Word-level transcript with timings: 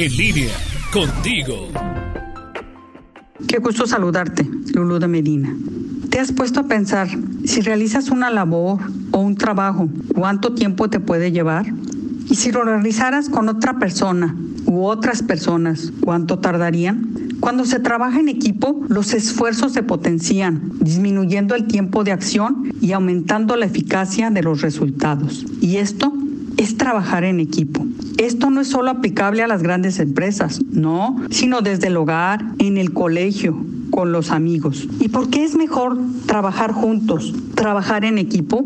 En 0.00 0.16
línea, 0.16 0.54
contigo. 0.92 1.70
Qué 3.48 3.58
gusto 3.58 3.84
saludarte, 3.84 4.48
Lulu 4.72 5.00
de 5.00 5.08
Medina. 5.08 5.56
¿Te 6.08 6.20
has 6.20 6.30
puesto 6.30 6.60
a 6.60 6.68
pensar 6.68 7.08
si 7.44 7.62
realizas 7.62 8.08
una 8.10 8.30
labor 8.30 8.78
o 9.10 9.18
un 9.18 9.34
trabajo, 9.34 9.88
cuánto 10.14 10.54
tiempo 10.54 10.88
te 10.88 11.00
puede 11.00 11.32
llevar? 11.32 11.66
Y 12.30 12.36
si 12.36 12.52
lo 12.52 12.62
realizaras 12.62 13.28
con 13.28 13.48
otra 13.48 13.80
persona 13.80 14.36
u 14.66 14.84
otras 14.84 15.24
personas, 15.24 15.92
¿cuánto 16.00 16.38
tardarían? 16.38 17.34
Cuando 17.40 17.64
se 17.64 17.80
trabaja 17.80 18.20
en 18.20 18.28
equipo, 18.28 18.80
los 18.88 19.12
esfuerzos 19.14 19.72
se 19.72 19.82
potencian, 19.82 20.74
disminuyendo 20.78 21.56
el 21.56 21.66
tiempo 21.66 22.04
de 22.04 22.12
acción 22.12 22.72
y 22.80 22.92
aumentando 22.92 23.56
la 23.56 23.66
eficacia 23.66 24.30
de 24.30 24.44
los 24.44 24.60
resultados. 24.60 25.44
Y 25.60 25.78
esto 25.78 26.12
es 26.58 26.76
trabajar 26.76 27.24
en 27.24 27.40
equipo. 27.40 27.86
Esto 28.18 28.50
no 28.50 28.60
es 28.60 28.68
solo 28.68 28.90
aplicable 28.90 29.42
a 29.42 29.46
las 29.46 29.62
grandes 29.62 29.98
empresas, 30.00 30.60
no, 30.70 31.16
sino 31.30 31.62
desde 31.62 31.86
el 31.86 31.96
hogar, 31.96 32.44
en 32.58 32.76
el 32.76 32.92
colegio, 32.92 33.56
con 33.90 34.12
los 34.12 34.30
amigos. 34.30 34.86
¿Y 35.00 35.08
por 35.08 35.30
qué 35.30 35.44
es 35.44 35.54
mejor 35.54 35.96
trabajar 36.26 36.72
juntos, 36.72 37.32
trabajar 37.54 38.04
en 38.04 38.18
equipo? 38.18 38.64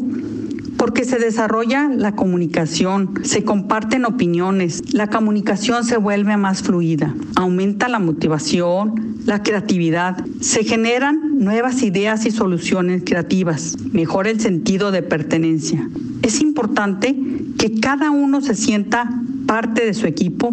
porque 0.83 1.05
se 1.05 1.21
desarrolla 1.21 1.89
la 1.95 2.16
comunicación, 2.16 3.21
se 3.23 3.45
comparten 3.45 4.05
opiniones, 4.05 4.93
la 4.93 5.07
comunicación 5.07 5.85
se 5.85 5.97
vuelve 5.97 6.37
más 6.37 6.65
fluida, 6.65 7.15
aumenta 7.37 7.88
la 7.88 8.01
motivación, 8.01 9.15
la 9.24 9.45
creatividad, 9.45 10.24
se 10.41 10.65
generan 10.65 11.38
nuevas 11.38 11.85
ideas 11.85 12.27
y 12.27 12.33
soluciones 12.33 13.05
creativas, 13.07 13.77
mejora 13.93 14.30
el 14.30 14.41
sentido 14.41 14.91
de 14.91 15.02
pertenencia. 15.02 15.88
Es 16.23 16.41
importante 16.41 17.15
que 17.62 17.79
cada 17.79 18.11
uno 18.11 18.41
se 18.41 18.57
sienta 18.57 19.09
parte 19.47 19.87
de 19.87 19.95
su 19.95 20.09
equipo 20.09 20.52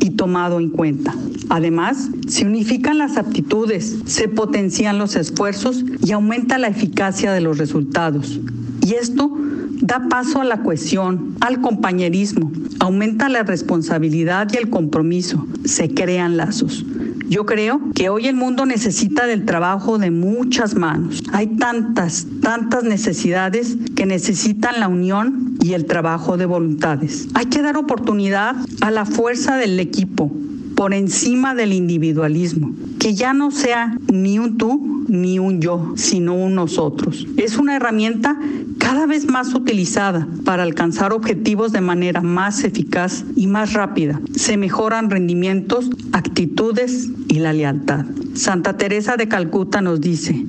y 0.00 0.10
tomado 0.10 0.58
en 0.58 0.70
cuenta. 0.70 1.14
Además, 1.50 2.08
se 2.26 2.46
unifican 2.46 2.98
las 2.98 3.16
aptitudes, 3.16 3.98
se 4.06 4.26
potencian 4.26 4.98
los 4.98 5.14
esfuerzos 5.14 5.84
y 6.04 6.10
aumenta 6.10 6.58
la 6.58 6.66
eficacia 6.66 7.30
de 7.30 7.40
los 7.40 7.58
resultados. 7.58 8.40
Y 8.84 8.94
esto 8.94 9.38
da 9.82 10.08
paso 10.08 10.40
a 10.40 10.44
la 10.44 10.64
cohesión, 10.64 11.36
al 11.38 11.60
compañerismo, 11.60 12.50
aumenta 12.80 13.28
la 13.28 13.44
responsabilidad 13.44 14.48
y 14.52 14.56
el 14.56 14.68
compromiso, 14.68 15.46
se 15.64 15.94
crean 15.94 16.36
lazos. 16.36 16.84
Yo 17.28 17.44
creo 17.44 17.80
que 17.94 18.08
hoy 18.08 18.26
el 18.26 18.34
mundo 18.34 18.64
necesita 18.64 19.26
del 19.26 19.44
trabajo 19.44 19.98
de 19.98 20.10
muchas 20.10 20.74
manos. 20.74 21.22
Hay 21.30 21.46
tantas, 21.58 22.26
tantas 22.40 22.84
necesidades 22.84 23.76
que 23.94 24.06
necesitan 24.06 24.80
la 24.80 24.88
unión 24.88 25.56
y 25.60 25.74
el 25.74 25.84
trabajo 25.84 26.38
de 26.38 26.46
voluntades. 26.46 27.28
Hay 27.34 27.46
que 27.46 27.60
dar 27.60 27.76
oportunidad 27.76 28.56
a 28.80 28.90
la 28.90 29.04
fuerza 29.04 29.56
del 29.56 29.78
equipo 29.78 30.32
por 30.78 30.94
encima 30.94 31.56
del 31.56 31.72
individualismo, 31.72 32.70
que 33.00 33.12
ya 33.12 33.34
no 33.34 33.50
sea 33.50 33.98
ni 34.12 34.38
un 34.38 34.58
tú 34.58 35.04
ni 35.08 35.40
un 35.40 35.60
yo, 35.60 35.94
sino 35.96 36.36
un 36.36 36.54
nosotros. 36.54 37.26
Es 37.36 37.58
una 37.58 37.74
herramienta 37.74 38.38
cada 38.78 39.06
vez 39.06 39.26
más 39.28 39.56
utilizada 39.56 40.28
para 40.44 40.62
alcanzar 40.62 41.12
objetivos 41.12 41.72
de 41.72 41.80
manera 41.80 42.20
más 42.20 42.62
eficaz 42.62 43.24
y 43.34 43.48
más 43.48 43.72
rápida. 43.72 44.20
Se 44.36 44.56
mejoran 44.56 45.10
rendimientos, 45.10 45.90
actitudes 46.12 47.08
y 47.26 47.40
la 47.40 47.52
lealtad. 47.52 48.04
Santa 48.34 48.76
Teresa 48.76 49.16
de 49.16 49.26
Calcuta 49.26 49.80
nos 49.82 50.00
dice, 50.00 50.46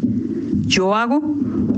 yo 0.68 0.96
hago 0.96 1.24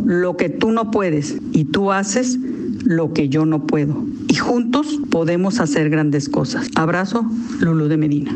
lo 0.04 0.36
que 0.36 0.50
tú 0.50 0.74
no 0.74 0.92
puedes 0.92 1.38
y 1.54 1.64
tú 1.64 1.94
haces 1.94 2.38
lo 2.84 3.14
que 3.14 3.30
yo 3.30 3.46
no 3.46 3.66
puedo. 3.66 4.11
Juntos 4.42 5.00
podemos 5.10 5.60
hacer 5.60 5.90
grandes 5.90 6.28
cosas. 6.28 6.70
Abrazo, 6.76 7.26
Lulu 7.60 7.88
de 7.88 7.98
Medina. 7.98 8.36